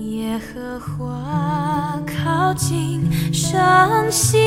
[0.00, 4.40] 耶和华靠近伤心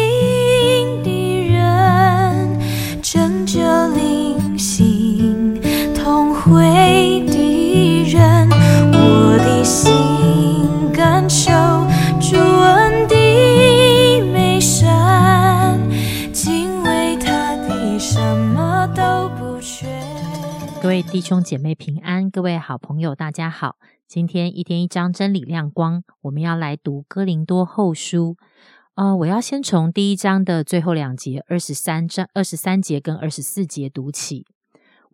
[1.03, 2.59] 的人，
[3.01, 3.59] 拯救
[3.93, 5.61] 灵心
[5.93, 8.49] 同会的人。
[8.91, 9.93] 我的心
[10.91, 11.51] 感受
[12.19, 13.15] 主恩的
[14.33, 15.79] 美善，
[16.33, 19.87] 敬畏他的什么都不缺。
[20.81, 23.75] 各位弟兄姐妹平安，各位好朋友大家好。
[24.07, 28.37] 今天一天一章真理亮光，我们要来读哥林多后书。
[28.95, 34.47] 呃，我要先从第一章的最后两节，二十三章二十三节跟二十四节读起。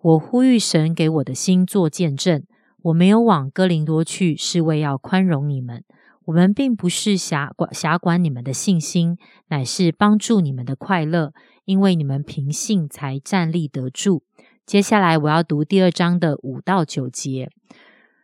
[0.02, 2.46] 我呼吁神给我的心做见证，
[2.84, 5.84] 我没有往哥林多去，是为要宽容你们。
[6.28, 9.18] 我们并不是辖管辖管你们的信心，
[9.50, 11.34] 乃是帮助你们的快乐，
[11.66, 14.24] 因为你们凭信才站立得住。
[14.70, 17.50] 接下来我要读第二章的五到九节。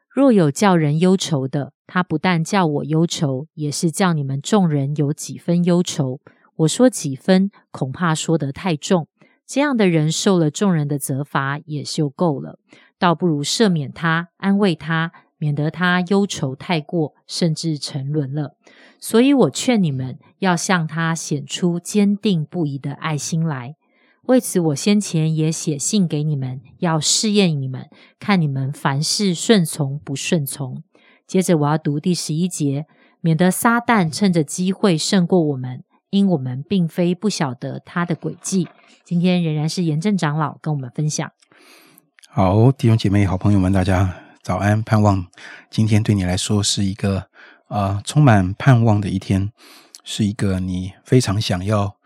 [0.08, 6.19] 若有叫人忧愁的，他不但叫我忧愁，也是叫你们众人有几分忧愁。
[6.58, 9.08] 我说几分，恐怕说得太重。
[9.47, 12.59] 这样的人受了众人的责罚，也就够了。
[13.00, 18.56] 倒不如赦免他，安慰他，免得他忧愁太过，甚至沉沦了。
[19.00, 23.75] 所以我劝你们，要向他显出坚定不移的爱心来。
[24.28, 27.88] 为此，我先前也写信给你们，要试验你们，
[28.20, 30.84] 看你们凡事顺从不顺从。
[31.28, 32.88] 接着，我要读第十一节，
[33.22, 38.68] 免得撒旦趁着机会胜过我们，因我们并非不晓得他的诡计。
[39.03, 41.31] 今天仍然是严正长老跟我们分享。
[42.28, 44.81] 好，弟兄姐妹、好朋友们，大家早安！
[44.81, 45.28] 盼望
[45.70, 47.28] 今天对你来说是一个
[47.68, 49.52] 啊充满盼望的一天，
[50.03, 51.98] 是一个你非常想要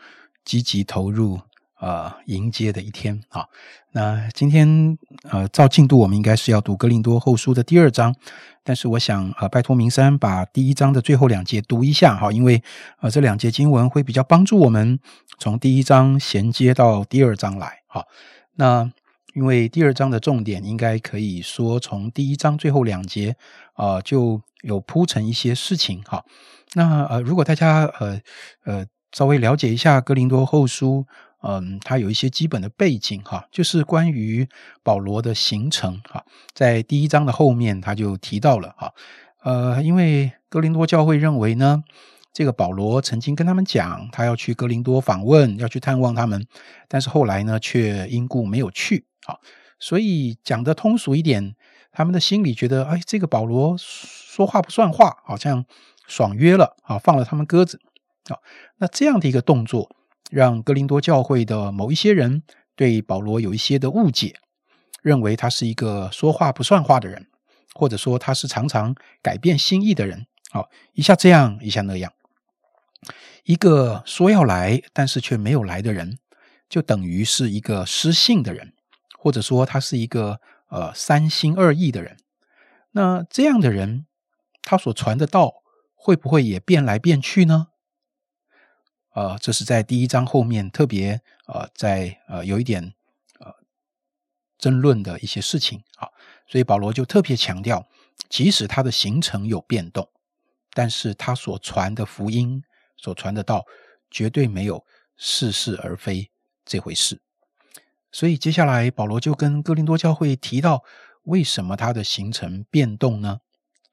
[0.43, 1.39] 积极投入。
[1.79, 3.45] 呃，迎接的一天啊。
[3.91, 8.13] 那今天呃，照进度，我们应该是要读《格林多后书》的第二章。
[8.63, 12.61] 但是，我想呃，拜托明山把第一章的最后两节读一下哈，因为
[12.99, 14.99] 呃，这两节经文会比较帮助我们
[15.39, 17.79] 从第一章衔接到第二章来。
[17.87, 18.05] 好，
[18.55, 18.91] 那
[19.33, 23.35] 因为第二章的重点应该可以说从第一章最后两节
[23.73, 26.23] 啊就有铺成一些事情哈。
[26.73, 28.19] 那呃，如果大家呃
[28.65, 31.05] 呃稍微了解一下《格林多后书》。
[31.41, 34.47] 嗯，它有一些基本的背景哈，就是关于
[34.83, 38.93] 保罗的行程哈，在第一章的后面他就提到了哈，
[39.43, 41.83] 呃，因为哥林多教会认为呢，
[42.33, 46.45] 这个保罗曾经跟他们讲，他要去哥林多访问，要去探望他们，
[46.89, 49.39] 但是后来呢，却因故没有去啊，
[49.79, 51.55] 所以讲的通俗一点，
[51.93, 55.63] 他们的心里觉得，哎，这个保罗说话不算话，好像
[56.05, 57.79] 爽约了啊，放了他们鸽子
[58.27, 58.35] 啊，
[58.79, 59.95] 那这样的一个动作。
[60.29, 62.43] 让哥林多教会的某一些人
[62.75, 64.35] 对保罗有一些的误解，
[65.01, 67.27] 认为他是一个说话不算话的人，
[67.73, 70.27] 或者说他是常常改变心意的人。
[70.51, 72.11] 好，一下这样，一下那样。
[73.43, 76.19] 一个说要来，但是却没有来的人，
[76.67, 78.73] 就等于是一个失信的人，
[79.17, 82.17] 或者说他是一个呃三心二意的人。
[82.91, 84.05] 那这样的人，
[84.61, 85.63] 他所传的道
[85.95, 87.67] 会不会也变来变去呢？
[89.13, 92.93] 呃，这是在第一章后面特别呃，在呃有一点
[93.39, 93.53] 呃
[94.57, 96.07] 争论的一些事情啊，
[96.47, 97.87] 所以保罗就特别强调，
[98.29, 100.09] 即使他的行程有变动，
[100.73, 102.63] 但是他所传的福音
[102.95, 103.65] 所传的道
[104.11, 104.85] 绝对没有
[105.17, 106.29] 似是而非
[106.63, 107.19] 这回事。
[108.11, 110.83] 所以接下来保罗就跟哥林多教会提到，
[111.23, 113.41] 为什么他的行程变动呢？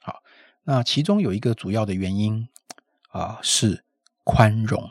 [0.00, 0.22] 好，
[0.64, 2.48] 那其中有一个主要的原因
[3.08, 3.84] 啊，是
[4.22, 4.90] 宽容。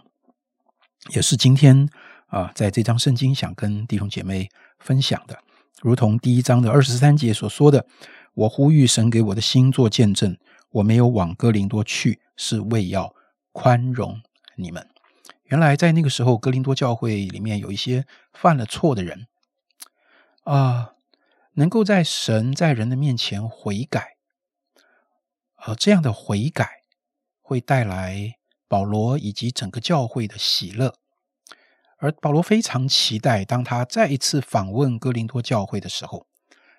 [1.09, 1.87] 也是今天
[2.27, 4.49] 啊，在这张圣经想跟弟兄姐妹
[4.79, 5.39] 分享的，
[5.81, 7.85] 如同第一章的二十三节所说的
[8.33, 10.35] ：“我呼吁神给我的心做见证，
[10.71, 13.13] 我没有往哥林多去，是为要
[13.51, 14.19] 宽容
[14.55, 14.89] 你们。”
[15.45, 19.27] 原来在那个时候，哥林多教会里面有一些犯了错的人
[20.43, 20.93] 啊，
[21.53, 24.15] 能够在神在人的面前悔改，
[25.57, 26.81] 而这样的悔改
[27.41, 28.37] 会带来。
[28.67, 30.95] 保罗以及整个教会的喜乐，
[31.97, 36.25] 而保罗非常期待，当他再一次访问哥林多教会的时候，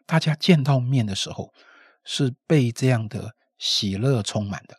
[0.04, 1.52] 大家见到面的时候，
[2.04, 4.76] 是被这样的喜乐充满的。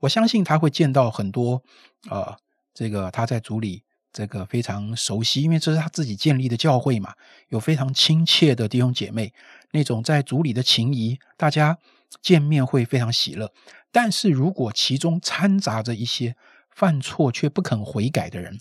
[0.00, 1.62] 我相信他会见到很多，
[2.10, 2.36] 呃，
[2.72, 3.82] 这个他在主里
[4.12, 7.14] 这个非常熟悉，因为这是他自己建立的教会嘛，
[7.48, 9.32] 有非常亲切的弟兄姐妹，
[9.72, 11.78] 那种在主里的情谊，大家
[12.22, 13.52] 见面会非常喜乐。
[13.92, 16.36] 但是如果其中掺杂着一些
[16.70, 18.60] 犯错却不肯悔改的人，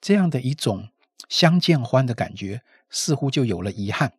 [0.00, 0.90] 这样的一种
[1.28, 4.12] 相见欢的感觉，似乎就有了遗憾。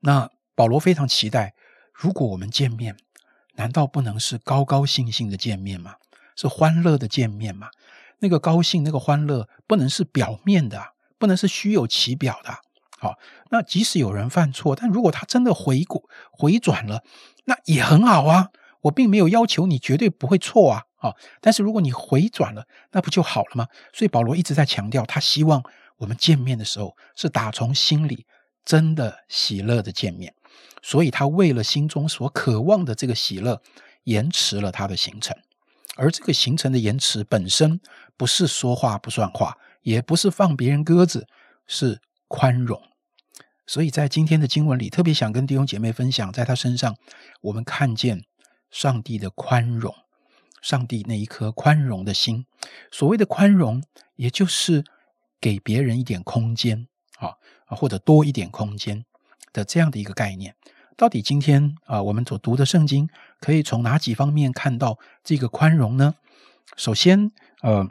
[0.00, 1.54] 那保罗非常期待，
[1.92, 2.96] 如果我们见面，
[3.54, 5.96] 难道不能是高高兴兴的见面吗？
[6.34, 7.70] 是欢乐的见面吗？
[8.20, 12.58] 那个高兴、那个欢乐，不能是表面的，不能是虚有其表的。
[12.98, 13.18] 好，
[13.50, 17.04] 那即使有人犯错，但如果他真的回过回转了，
[17.46, 18.50] 那也很好啊。
[18.82, 20.82] 我并没有要求你绝对不会错啊。
[20.94, 23.66] 好，但是如果你回转了，那不就好了吗？
[23.92, 25.62] 所以保罗一直在强调，他希望
[25.96, 28.26] 我们见面的时候是打从心里
[28.64, 30.32] 真的喜乐的见面。
[30.82, 33.60] 所以他为了心中所渴望的这个喜乐，
[34.04, 35.36] 延迟了他的行程。
[35.96, 37.80] 而这个行程的延迟本身
[38.16, 41.26] 不是说话不算话，也不是放别人鸽子，
[41.66, 42.80] 是宽容。
[43.66, 46.96] 所以在今天的经文里，特别想跟弟兄姐妹分享，在他身上，
[47.42, 48.24] 我们看见
[48.70, 49.94] 上帝的宽容。
[50.62, 52.44] 上帝那一颗宽容的心，
[52.90, 53.84] 所谓的宽容，
[54.16, 54.84] 也就是
[55.40, 57.36] 给别人一点空间，啊，
[57.66, 59.04] 或者多一点空间
[59.52, 60.56] 的这样的一个概念。
[60.96, 63.08] 到底今天啊，我们所读的圣经
[63.38, 66.16] 可以从哪几方面看到这个宽容呢？
[66.76, 67.30] 首先，
[67.62, 67.88] 呃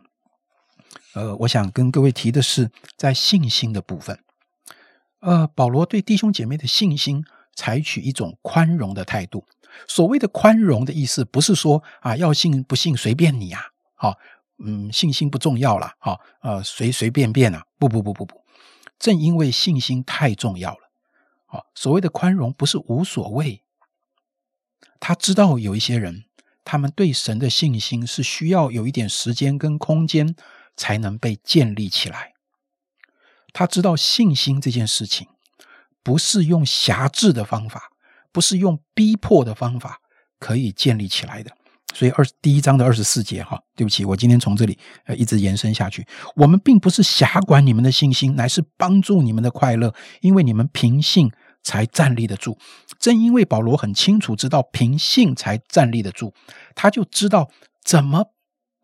[1.14, 4.20] 呃，我想跟各位提的是，在信心的部分，
[5.26, 7.26] 呃，保罗对弟兄姐妹的信心
[7.56, 9.44] 采取一种宽容的态度。
[9.88, 13.60] 所谓的宽容的意思，不是说啊要信不信随便你啊，
[13.96, 14.20] 好，
[14.64, 18.40] 嗯，信心不重要了，好，呃，随随便便啊，不不不不不，
[19.00, 20.92] 正因为信心太重要了，
[21.48, 23.64] 好，所谓的宽容不是无所谓，
[25.00, 26.26] 他知道有一些人，
[26.64, 30.36] 他们对神的信心是需要有一点时间跟空间
[30.78, 32.35] 才能被建立起来，
[33.56, 35.26] 他知道信心这件事情
[36.04, 37.90] 不是用辖制的方法。
[38.36, 40.02] 不是用逼迫的方法
[40.40, 41.50] 可以建立起来的，
[41.94, 46.06] 所以二第一章的二十四节哈，对不起，我今天从这里呃一直延伸下去。
[46.36, 51.32] 我们并不是辖管你们的信心，乃是帮助你们的快乐，因为你们凭信
[51.64, 52.58] 才站立得住。
[53.00, 56.34] 正因为保罗很清楚知道凭信才站立得住，
[56.76, 57.50] 他就知道
[57.86, 58.34] 怎么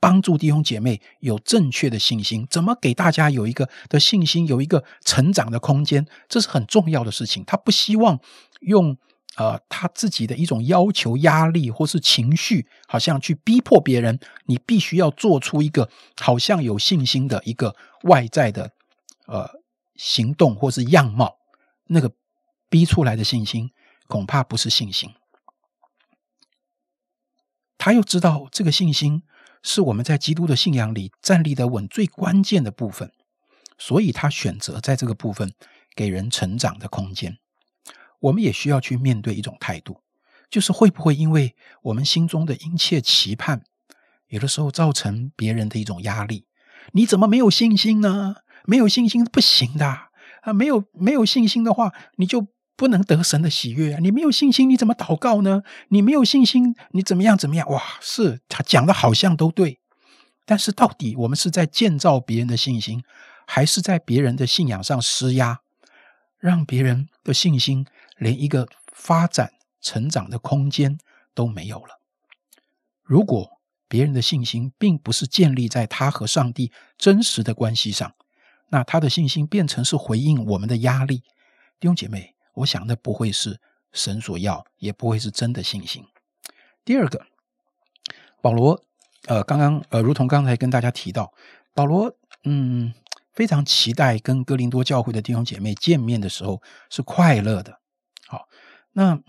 [0.02, 7.46] 帮助弟兄姐妹有正确的信心，怎么给大家有一个的信心，有一个成长的空间，这是很重要的事情。
[7.46, 8.20] 他不希望
[8.60, 8.98] 用。
[9.38, 15.90] 呃，他自己的一种要求、压力或是情绪，好像去逼迫别人，你必须要做出一个
[16.20, 18.74] 好像有信心的一个外在的
[19.28, 19.50] 呃
[19.96, 21.38] 行动或是样貌，
[21.88, 22.12] 那个
[22.70, 23.72] 逼出来的信心
[24.08, 25.10] 恐怕不是信心。
[27.78, 29.24] 他又知道这个信心
[29.64, 33.12] 是我们在基督的信仰里站立的稳最关键的部分，
[33.78, 35.54] 所以他选择在这个部分
[35.96, 37.38] 给人成长的空间。
[38.20, 40.02] 我们也需要去面对一种态度，
[40.50, 43.64] 就是会不会因为我们心中的殷切期盼，
[44.28, 46.46] 有的时候造成别人的一种压力？
[46.94, 48.36] 你怎么没有信心呢？
[48.66, 49.88] 没有信心不行的
[50.42, 50.54] 啊！
[50.54, 52.48] 没有没有信心的话，你就
[52.82, 54.00] 不能得神的喜悦啊！
[54.02, 55.62] 你没有信心，你怎么祷告呢？
[55.90, 57.70] 你没有信心，你怎么样怎么样？
[57.70, 59.78] 哇，是他讲的好像都对，
[60.48, 63.04] 但是到底我们是在建造别人的信心，
[63.46, 65.60] 还是在别人的信仰上施压，
[66.40, 67.86] 让别人的信心？
[68.18, 70.98] 连一个发展成长的空间
[71.36, 72.00] 都没有了。
[73.04, 78.16] 如果别人的信心并不是建立在他和上帝真实的关系上，
[78.70, 81.18] 那他的信心变成是回应我们的压力。
[81.80, 83.60] 弟兄姐妹，我想那不会是
[83.92, 86.06] 神所要，也不会是真的信心。
[86.84, 87.26] 第二个，
[88.42, 88.84] 保罗，
[89.28, 91.34] 呃，刚刚呃，如同刚才跟大家提到，
[91.74, 92.94] 保罗，嗯，
[93.34, 97.80] 非常期待跟哥林多教会的弟兄姐妹见面的时候是快乐的。
[98.28, 98.48] 好，
[98.94, 99.20] 那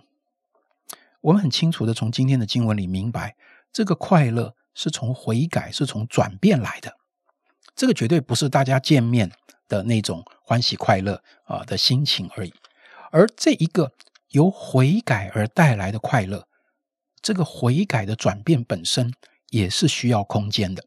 [1.21, 3.37] 我们很清楚的从今天的经文里明白，
[3.73, 6.97] 这个快乐是从悔改、是从转变来的。
[7.75, 9.31] 这个绝对不是大家见面
[9.69, 12.53] 的那种欢喜快乐啊的心情而已。
[13.13, 13.93] 而这一个
[14.31, 16.49] 由悔改而带来的快乐，
[17.21, 19.13] 这个悔改的转变本身
[19.51, 20.85] 也是需要空间的。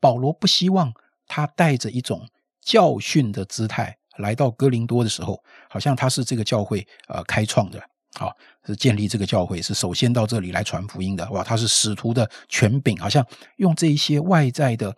[0.00, 0.92] 保罗不希望
[1.28, 2.26] 他带着一种
[2.60, 3.98] 教训的姿态。
[4.18, 7.82] 来到哥林多的时候，好像他是这个教会呃开创的，
[8.14, 8.30] 好
[8.66, 14.94] 是建立这个教会，是首先到这里来传福音的，哇，他是使徒的权柄，好像用这一些外在的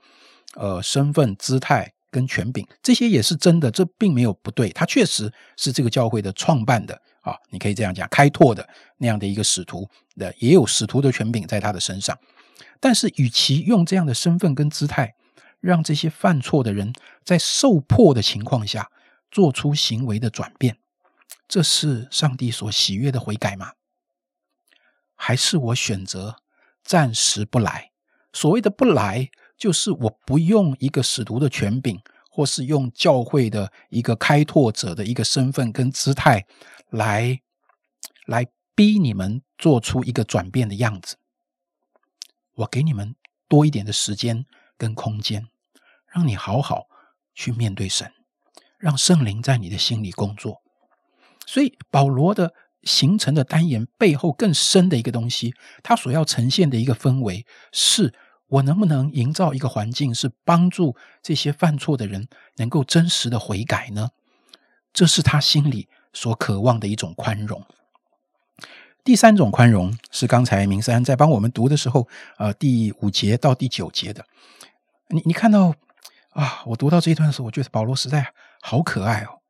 [0.56, 8.68] 呃身份、姿态跟权柄，这些也是真的，这并没有不对，他确实是这个教会的创办的啊，你可以这样讲，开拓的
[8.98, 12.16] 那样的一个使徒的，也有使徒的权柄在他的身上，
[12.78, 15.14] 但是与其用这样的身份跟姿态，
[15.60, 16.92] 让这些犯错的人
[17.24, 18.88] 在受迫的情况下。
[19.30, 20.78] 做出行为的转变，
[21.48, 23.72] 这是上帝所喜悦的悔改吗？
[25.16, 26.36] 还是我选择
[26.84, 27.90] 暂时不来？
[28.32, 36.46] 所谓的不来，就是我不用一个使徒的权柄，或是用教会的一个开拓者的一个身份跟姿态
[36.90, 37.40] 来
[38.26, 41.16] 来逼你们做出一个转变的样子。
[42.56, 43.14] 我给你们
[43.48, 44.46] 多一点的时间
[44.76, 45.48] 跟空间，
[46.12, 46.86] 让你好好
[47.34, 48.12] 去面对神，
[48.78, 50.62] 让圣灵在你的心里工作。
[51.46, 58.14] 所以保罗的形成的单言背后更深的一个东西，他所要呈现的一个氛围，是
[58.48, 64.10] 我能不能营造一个环境，是帮助这些犯错的人能够真实的悔改呢？
[64.92, 67.64] 这是他心里所渴望的一种宽容。
[69.02, 72.08] 第三种宽容是刚才明山在帮我们读的时候，
[72.38, 74.24] 呃，第五节到第九节的，
[75.08, 75.74] 你你看到
[76.30, 78.32] 啊，我读到这一段的时候，我觉得保罗实在
[78.62, 79.40] 好可爱哦。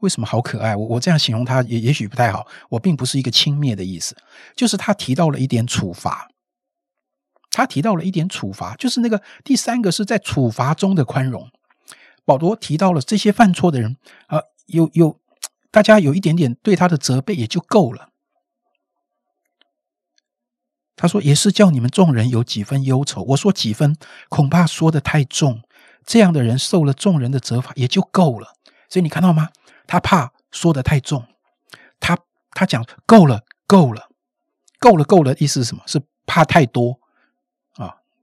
[0.00, 0.76] 为什么好可爱？
[0.76, 2.46] 我我这样形容他也也许不太好。
[2.68, 4.16] 我并不是一个轻蔑的意思，
[4.54, 6.28] 就是他提到了一点处罚，
[7.50, 11.50] 他提到了一点处罚，就是那个第三个是在处罚中的宽容。
[12.24, 15.18] 保罗提到了这些犯错的人啊，有有
[15.70, 18.10] 大家有一点点对他的责备也就够了。
[20.94, 23.96] 他说：“也是叫你们众人有几分忧愁。”我说：“几分，
[24.28, 25.62] 恐怕说的太重。
[26.04, 28.54] 这样的人受了众人的责罚也就够了。
[28.88, 29.50] 所以你看到吗？
[29.86, 31.24] 他怕说的太重。
[32.00, 32.18] 他
[32.50, 34.08] 他讲够了，够了，
[34.80, 35.36] 够了，够了。
[35.38, 35.84] 意思是什么？
[35.86, 36.98] 是怕太多？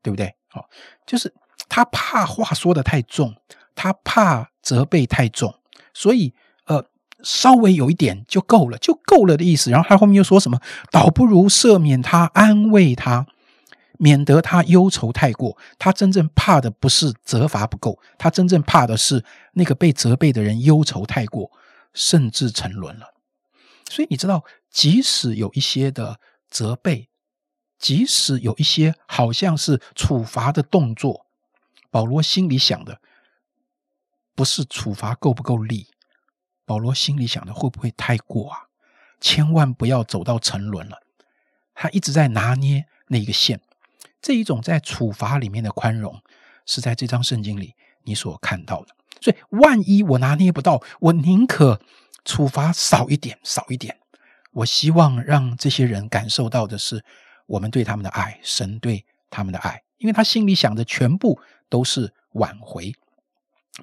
[0.05, 0.31] 对不对？
[0.49, 0.69] 好，
[1.03, 1.33] 就是
[1.67, 3.35] 他怕话说的太重，
[3.73, 5.55] 他怕责备太重，
[5.91, 6.33] 所以
[6.67, 6.85] 呃。”
[7.23, 9.71] 稍微有一点就够了，就够了的意思。
[9.71, 10.59] 然后他后面又说什么？
[10.91, 13.25] 倒不如赦免他，安慰他，
[13.97, 15.57] 免得他忧愁太过。
[15.79, 21.49] 他真正怕的不是责罚不够，他真正怕的是那个被责备的人忧愁太过，
[21.95, 23.15] 甚至沉沦了。
[23.89, 26.19] 所以你知道，即使有一些的
[26.51, 27.09] 责备，
[27.77, 31.25] 即使有一些好像是处罚的动作，
[31.91, 32.99] 保罗心里想的
[34.33, 35.87] 不是处罚够不够力。
[36.65, 38.69] 保罗心里想的会不会太过啊？
[39.21, 41.01] 千万不要走到沉沦了。
[41.73, 43.61] 他一直在拿捏那一个线。
[44.21, 46.21] 这一种在处罚里面的宽容，
[46.65, 48.95] 是在这张圣经里你所看到的。
[49.21, 51.79] 所以，万一我拿捏不到，我宁可
[52.23, 53.99] 处罚少一点，少一点。
[54.51, 57.03] 我希望让这些人感受到的是
[57.45, 62.93] 我们对他们的爱，神对他们的爱，因为他心里想的全部都是挽回，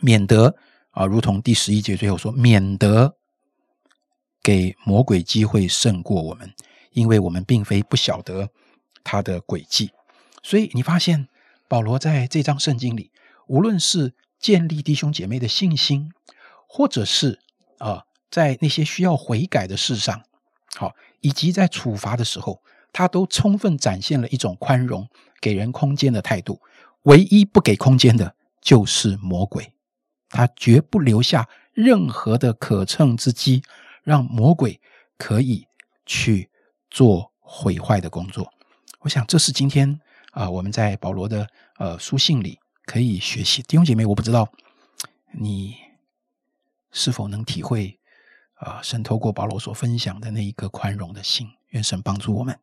[0.01, 0.57] 免得。
[0.93, 3.17] 啊，如同第十一节最后说，免得
[4.43, 6.53] 给魔鬼机会胜过我们，
[6.91, 8.51] 因为我们并非不晓得
[9.03, 9.91] 他的诡计。
[10.43, 11.29] 所以你发现
[11.67, 13.11] 保罗在这章圣经里，
[13.47, 16.13] 无论是建立弟兄姐妹的信心，
[16.69, 17.41] 或者是
[17.79, 20.23] 啊，在那些需要悔改的事上，
[20.75, 20.93] 好，
[21.23, 25.09] 以及在处罚的时候，他都充分展现了一种宽容、
[25.41, 26.61] 给人空间的态度。
[27.05, 29.73] 唯一不给空间的，就是魔鬼。
[30.29, 33.63] 他绝不留下任何的可乘之机，
[34.03, 34.81] 让魔鬼
[35.19, 35.67] 可以
[36.07, 36.51] 去
[36.91, 38.53] 做毁坏的工作。
[39.01, 43.63] 我想，这是今天啊，我们在保罗的呃书信里可以学习。
[43.63, 44.49] 弟兄姐妹，我不知道
[45.33, 45.75] 你
[46.93, 47.99] 是否能体会
[48.55, 51.49] 啊，神透过保罗所分享的那一个宽容的心。
[51.71, 52.59] 愿神帮助我们。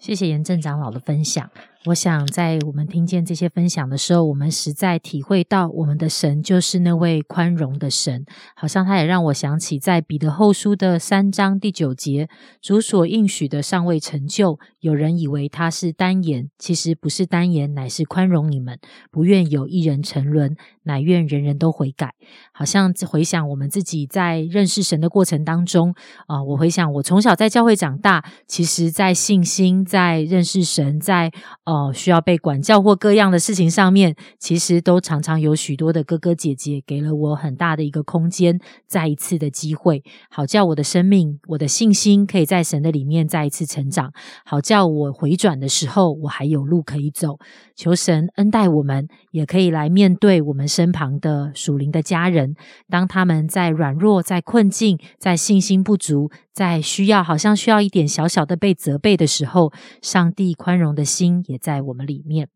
[0.00, 1.48] 谢谢严正长老的分享。
[1.86, 8.26] 我想，在我们听见这些分享的时候，我们实在体会到，我们的神就是那位宽容的神。
[8.54, 12.28] 好像他也让我想起，在彼得后书的三章第九节，
[12.60, 18.78] 主所应许的尚未成就，有人以为他是单言，其实不是单言，乃是宽容你们，
[19.10, 22.12] 不愿有一人沉沦，乃愿人人都悔改。
[22.52, 25.94] 好像回想我们自己在认识神的过程当中
[26.26, 31.32] 啊，我回想我从小在教会长大，其实在信心、在认识神、在
[31.70, 38.58] 哦，需要被管教或各样的事情上面，其实都常常有许多的哥哥姐姐给了我很大的一个空间，
[38.88, 44.12] 再一次的机会，好叫我的生命、我的信心可以在神的里面再一次成长，
[44.44, 47.38] 好叫我回转的时候，我还有路可以走。
[47.76, 52.56] 求神恩待我们，也可以来面对我们身旁的属灵的家人，
[52.88, 56.32] 当他们在软弱、在困境、在信心不足。
[56.52, 62.48] 在需要好像需要一点小小的被责备的时候，上帝宽容的心也在我们里面。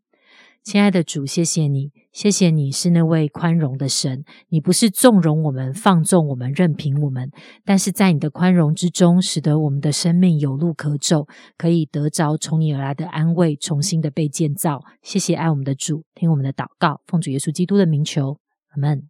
[0.62, 4.24] 亲爱的主，谢谢你，谢谢你是那位宽容的神。
[4.48, 7.30] 你不是纵容我们、放纵我们、任凭我们，
[7.66, 11.26] 但是在你的宽容之中，使得我们的生命有路可走，
[11.58, 14.82] 可以得着从你而来的安慰，重新的被建造。
[15.02, 18.38] 谢谢爱我们的主，听我们的祷告，奉主耶稣基督的名求，
[18.70, 19.02] 阿门。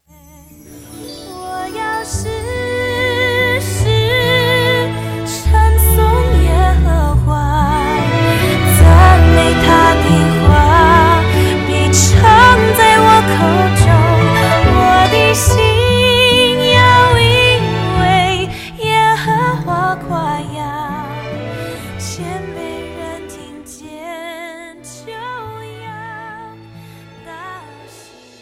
[1.29, 2.34] 我要是。